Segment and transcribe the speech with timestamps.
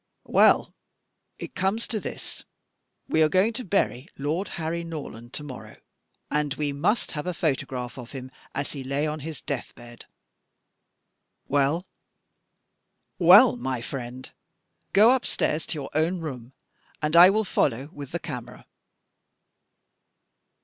[0.25, 0.73] Well.
[1.37, 2.43] It comes to this.
[3.07, 5.77] We are going to bury Lord Harry Norland to morrow,
[6.31, 10.05] and we must have a photograph of him as he lay on his deathbed."
[11.47, 11.85] "Well?"
[13.19, 14.31] "Well, my friend,
[14.91, 16.53] go upstairs to your own room,
[16.99, 18.65] and I will follow with the camera."